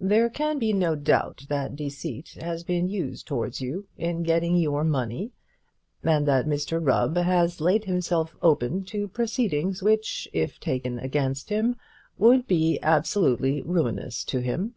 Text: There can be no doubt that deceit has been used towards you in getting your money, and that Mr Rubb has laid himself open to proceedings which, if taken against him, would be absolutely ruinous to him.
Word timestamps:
There 0.00 0.28
can 0.28 0.58
be 0.58 0.72
no 0.72 0.96
doubt 0.96 1.46
that 1.48 1.76
deceit 1.76 2.30
has 2.40 2.64
been 2.64 2.88
used 2.88 3.28
towards 3.28 3.60
you 3.60 3.86
in 3.96 4.24
getting 4.24 4.56
your 4.56 4.82
money, 4.82 5.30
and 6.02 6.26
that 6.26 6.48
Mr 6.48 6.84
Rubb 6.84 7.16
has 7.16 7.60
laid 7.60 7.84
himself 7.84 8.34
open 8.42 8.82
to 8.86 9.06
proceedings 9.06 9.80
which, 9.80 10.26
if 10.32 10.58
taken 10.58 10.98
against 10.98 11.50
him, 11.50 11.76
would 12.18 12.48
be 12.48 12.80
absolutely 12.82 13.62
ruinous 13.62 14.24
to 14.24 14.40
him. 14.40 14.74